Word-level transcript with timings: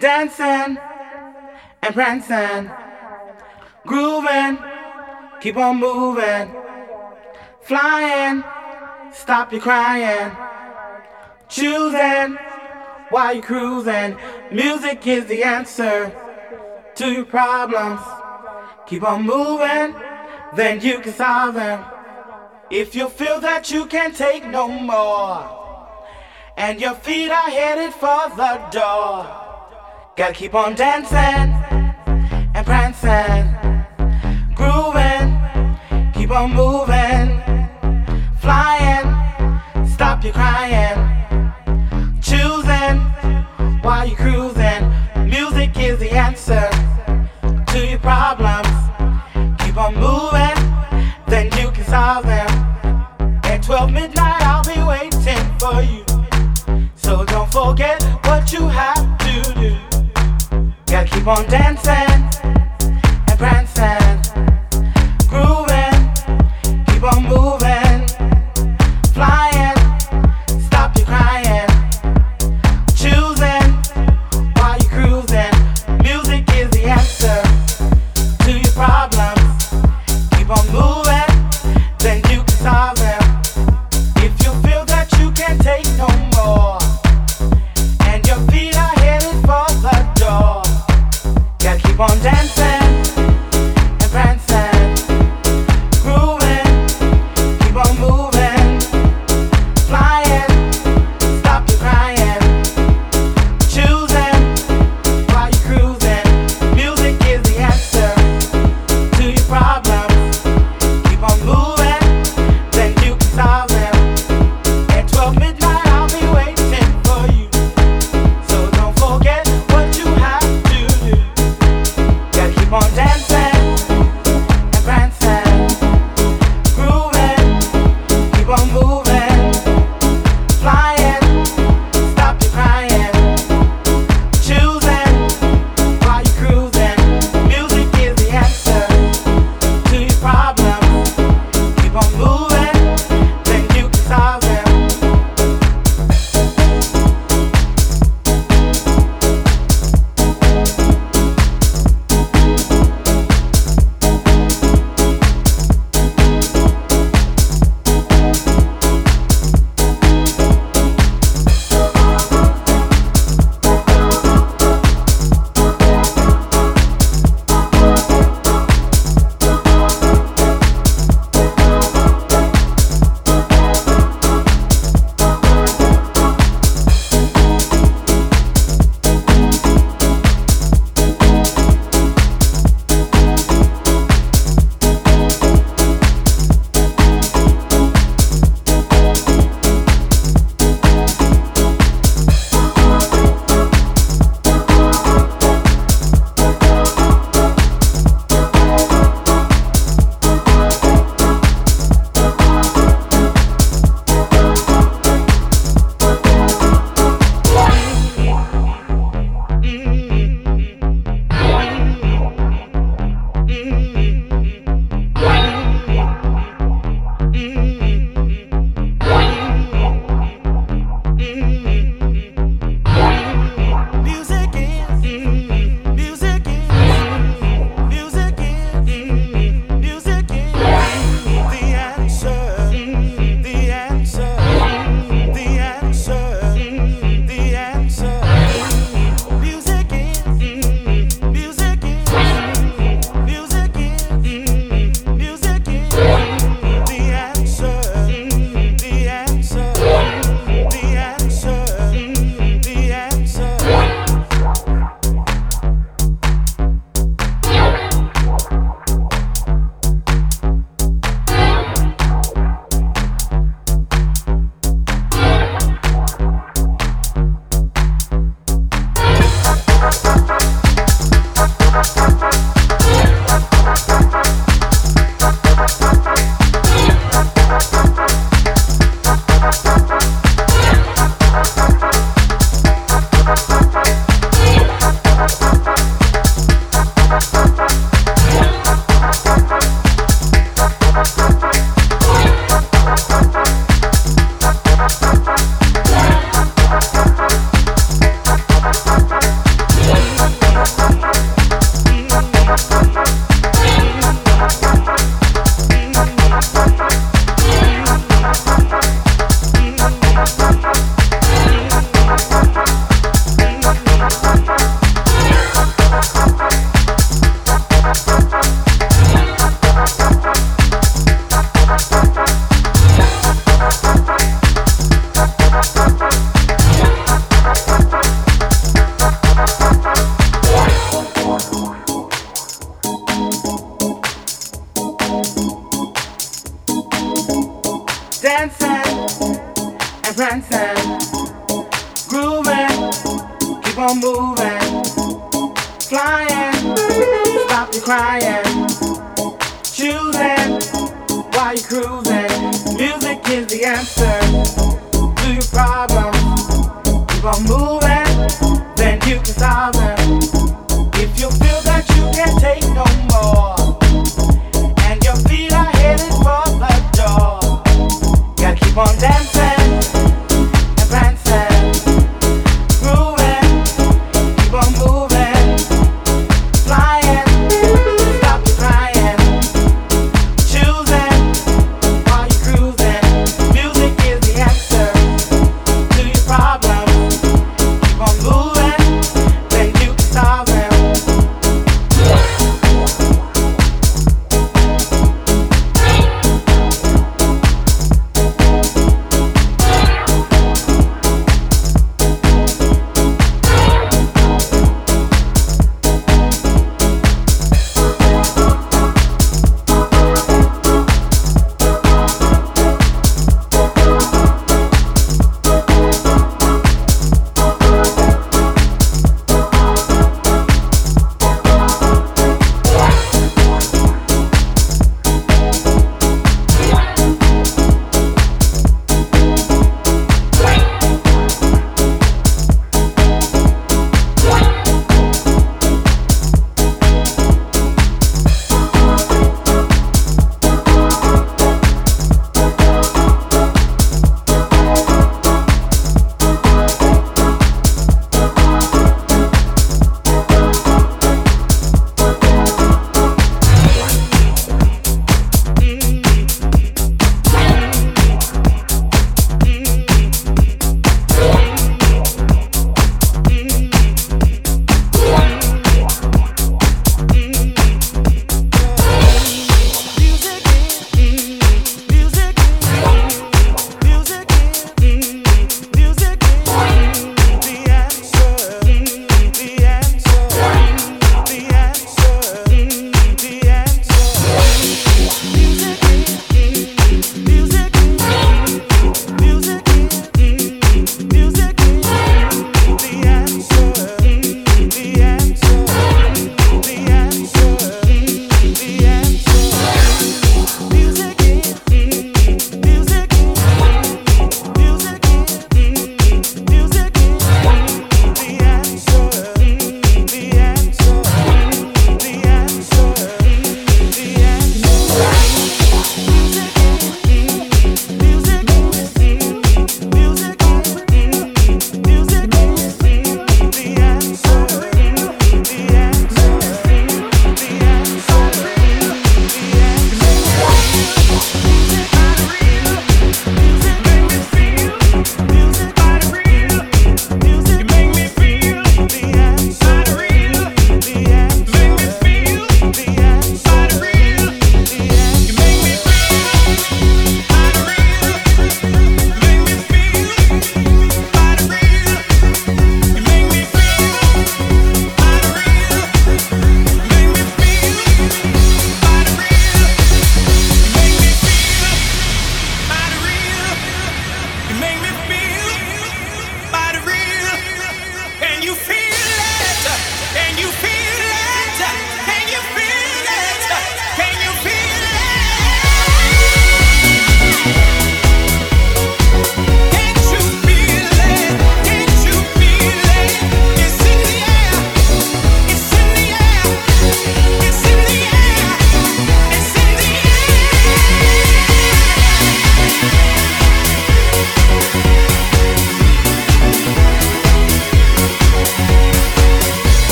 Dancing 0.00 0.78
and 1.82 1.92
prancing, 1.92 2.70
grooving, 3.84 4.56
keep 5.40 5.56
on 5.56 5.80
moving, 5.80 6.54
flying, 7.62 8.44
stop 9.12 9.50
your 9.50 9.60
crying, 9.60 10.30
choosing 11.48 12.38
while 13.10 13.34
you're 13.34 13.42
cruising. 13.42 14.16
Music 14.52 15.04
is 15.04 15.26
the 15.26 15.42
answer 15.42 16.14
to 16.94 17.10
your 17.10 17.24
problems. 17.24 18.00
Keep 18.86 19.02
on 19.02 19.26
moving, 19.26 19.96
then 20.54 20.80
you 20.80 21.00
can 21.00 21.12
solve 21.12 21.56
them. 21.56 21.84
If 22.70 22.94
you 22.94 23.08
feel 23.08 23.40
that 23.40 23.72
you 23.72 23.86
can't 23.86 24.14
take 24.14 24.46
no 24.46 24.68
more, 24.68 26.04
and 26.56 26.80
your 26.80 26.94
feet 26.94 27.32
are 27.32 27.50
headed 27.50 27.92
for 27.94 28.28
the 28.36 28.68
door. 28.70 29.47
Gotta 30.18 30.32
keep 30.32 30.52
on 30.52 30.74
dancing 30.74 31.14
and 31.14 32.66
prancing, 32.66 33.54
grooving, 34.52 36.12
keep 36.12 36.32
on 36.32 36.52
moving, 36.54 37.40
flying, 38.40 39.86
stop 39.86 40.24
your 40.24 40.32
crying, 40.32 40.98
choosing 42.20 42.98
while 43.80 44.08
you're 44.08 44.16
cruising. 44.16 44.92
Music 45.24 45.78
is 45.78 46.00
the 46.00 46.10
answer 46.10 46.68
to 47.72 47.86
your 47.86 48.00
problems. 48.00 48.66
Keep 49.60 49.76
on 49.76 49.94
moving, 49.94 51.14
then 51.28 51.44
you 51.62 51.70
can 51.70 51.84
solve 51.84 52.24
them. 52.24 52.48
At 53.44 53.62
12 53.62 53.92
midnight, 53.92 54.42
I'll 54.42 54.64
be 54.64 54.82
waiting 54.82 55.58
for 55.60 55.80
you. 55.80 56.04
So 56.96 57.24
don't 57.24 57.52
forget 57.52 58.02
what 58.24 58.52
you 58.52 58.66
have 58.66 59.16
to 59.18 59.54
do. 59.54 59.87
Gotta 60.90 61.06
keep 61.10 61.26
on 61.26 61.44
dancing 61.48 61.92
and 61.92 63.38
prancing, 63.38 63.97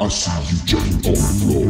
I 0.00 0.06
see 0.06 0.30
you 0.52 0.64
jumping 0.64 1.16
on 1.16 1.67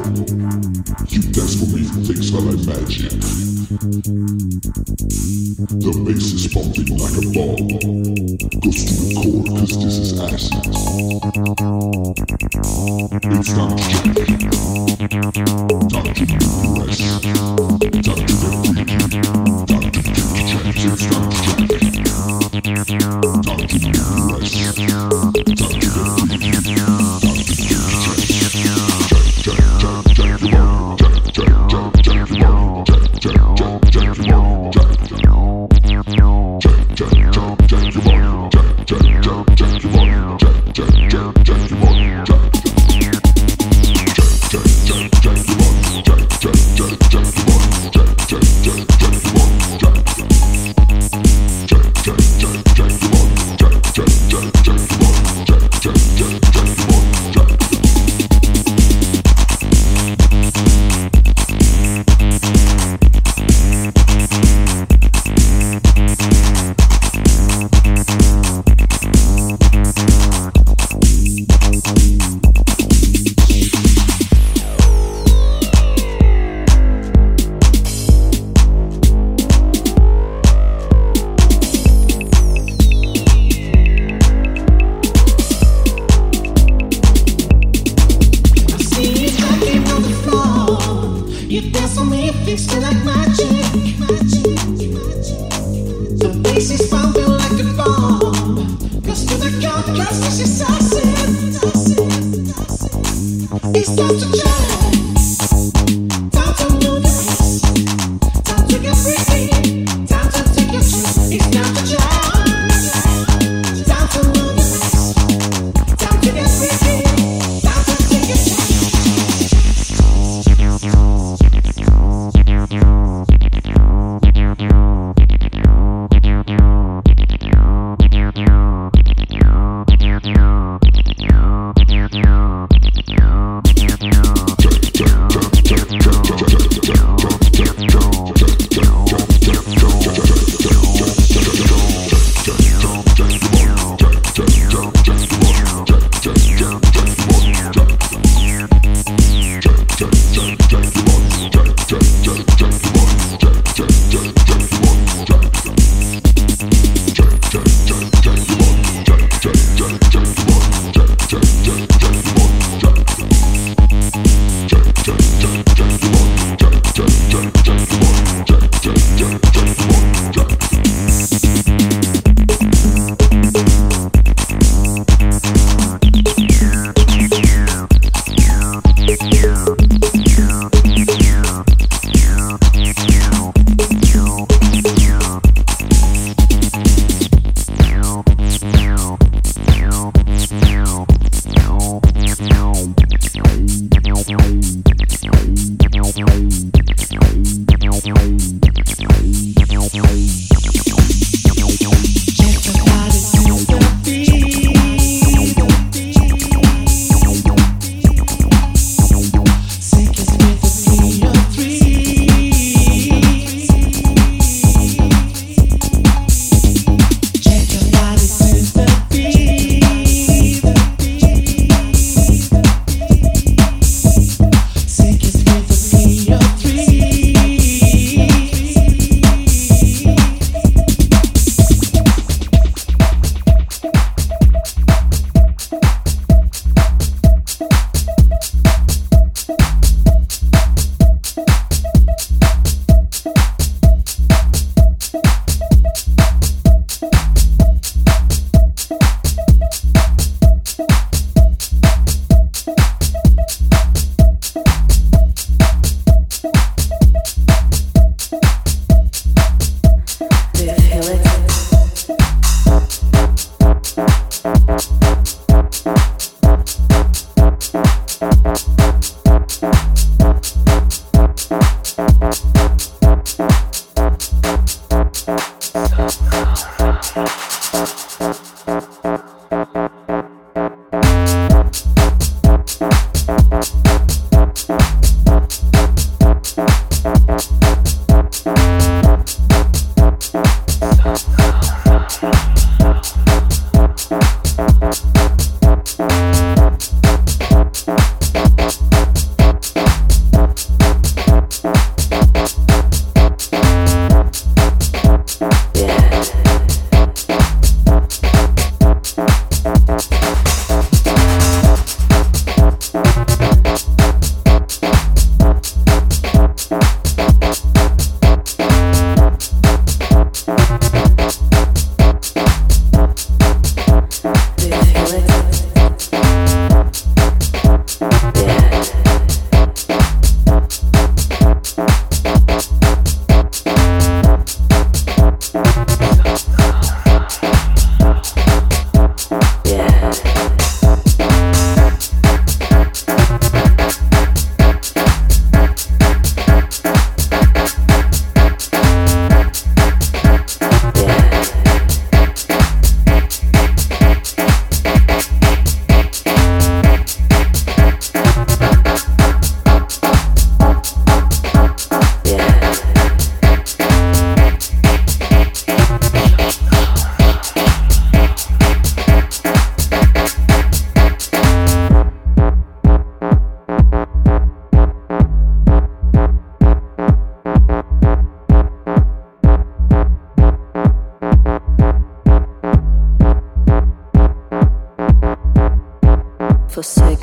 sick. 386.89 387.18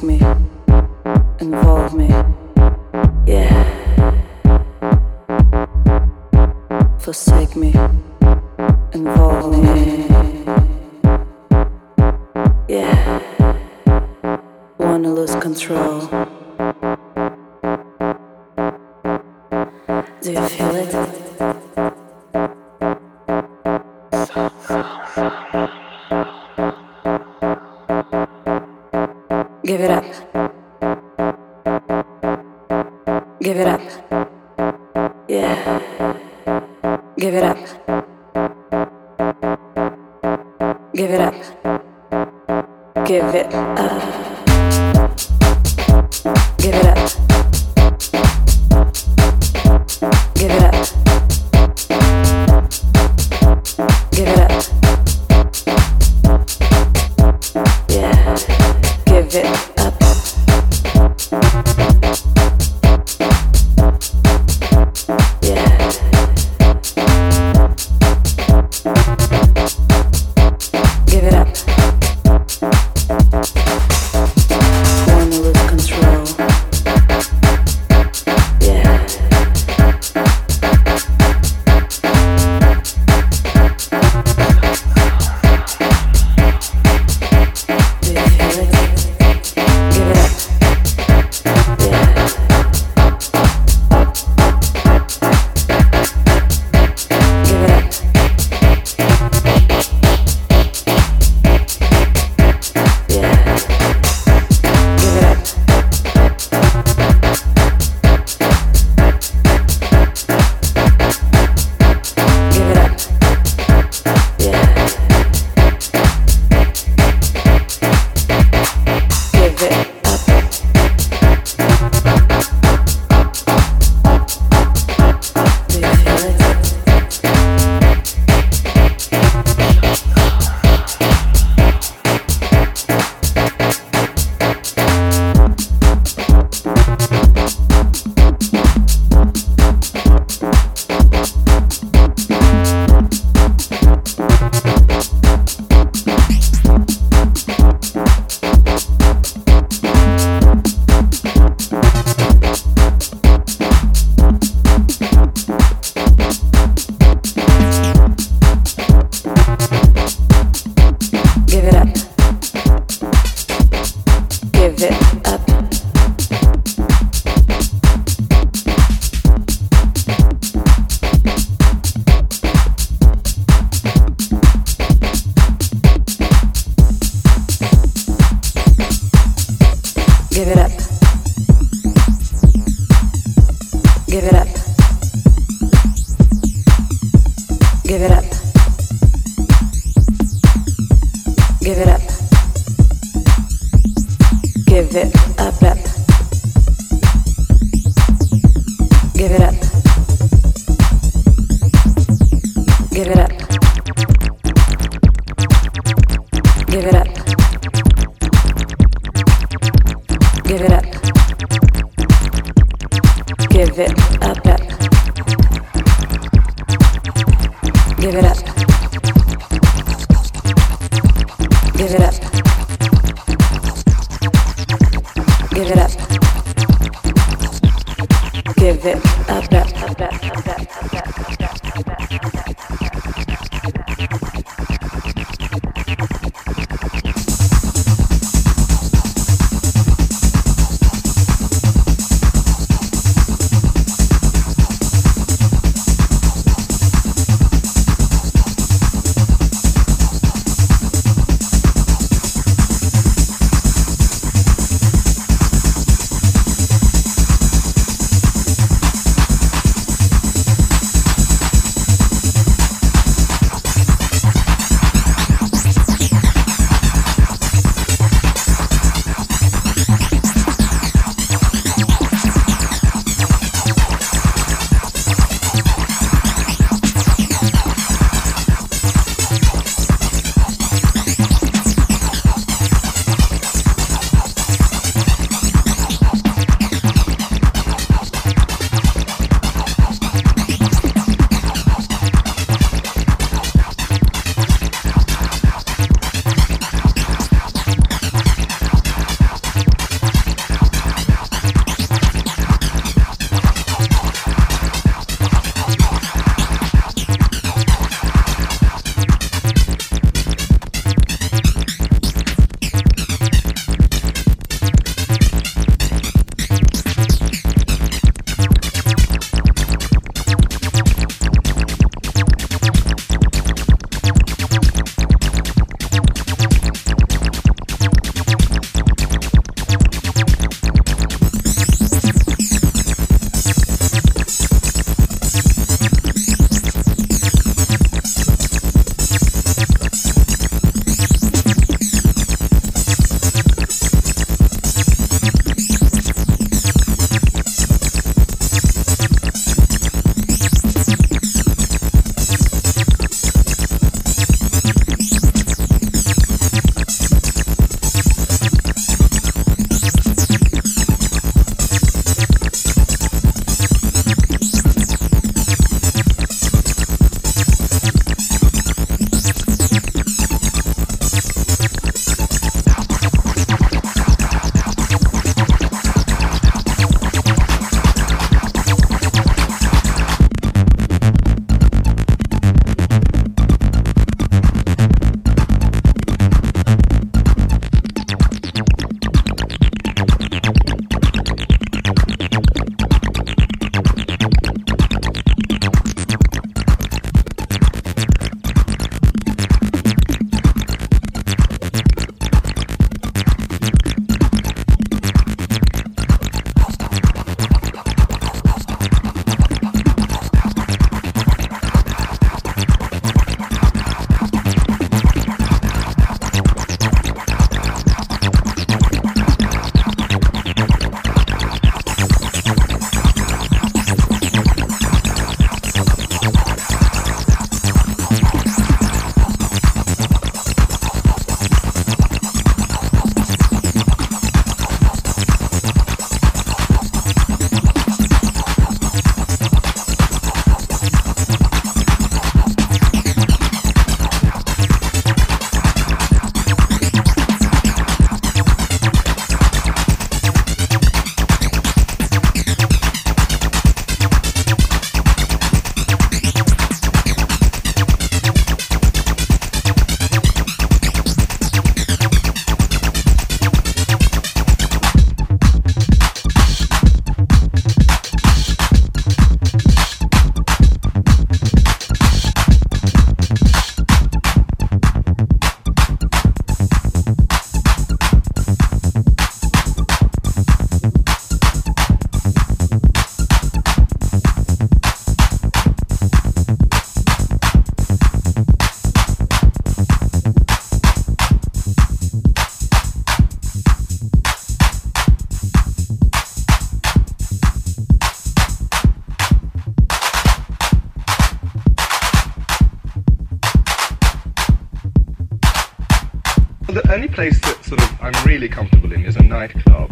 only 506.96 507.08
place 507.10 507.38
that 507.41 507.62
sort 507.66 507.82
of 507.82 508.02
I'm 508.02 508.14
really 508.26 508.48
comfortable 508.48 508.93
in 508.93 509.04
is 509.04 509.18
a 509.18 509.22
nightclub. 509.22 509.89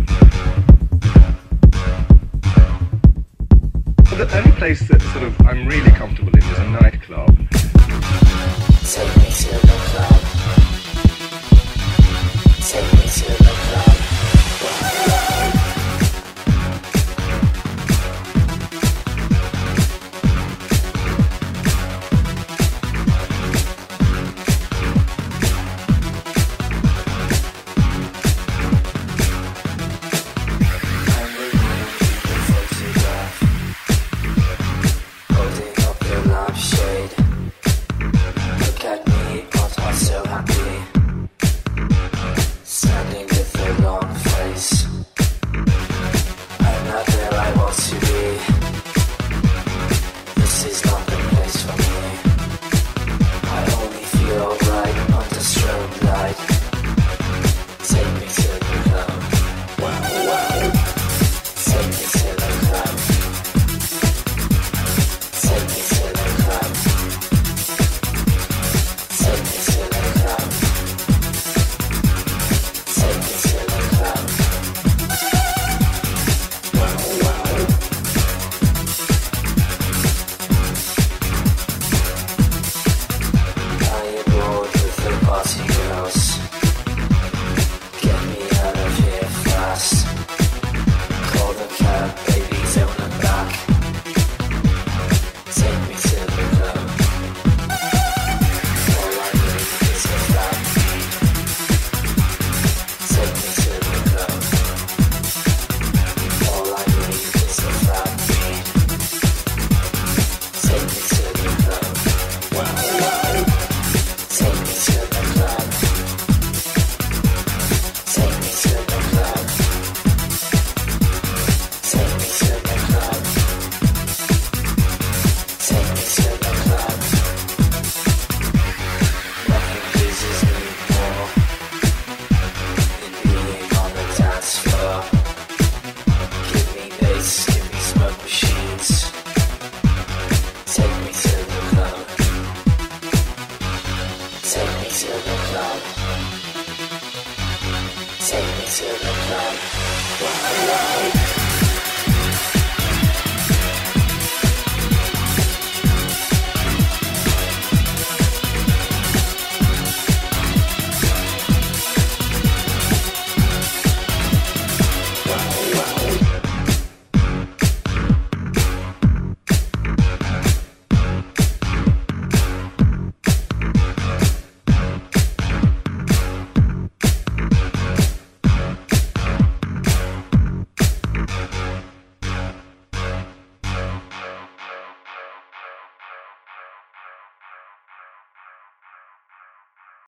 The 4.08 4.30
only 4.38 4.52
place 4.52 4.88
that 4.88 5.02
sort 5.12 5.26
of 5.26 5.42
I'm 5.46 5.68
really 5.68 5.92
comfortable 5.92 6.34
in 6.34 6.44
is 6.44 6.60
a 6.60 6.70
nightclub. 6.70 7.36
Take 8.94 9.18
me 9.18 9.30
to 9.42 9.52
the 9.68 9.78
club. 9.90 10.22
Take 12.62 12.94
me 12.94 13.06
to 13.10 13.26
the 13.34 13.43